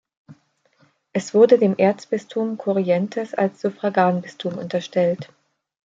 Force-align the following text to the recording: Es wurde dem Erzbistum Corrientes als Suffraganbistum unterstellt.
Es 1.13 1.35
wurde 1.35 1.59
dem 1.59 1.77
Erzbistum 1.77 2.57
Corrientes 2.57 3.35
als 3.35 3.61
Suffraganbistum 3.61 4.57
unterstellt. 4.57 5.29